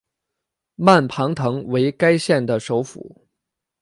[0.77, 3.27] 曼庞滕为该县的首府。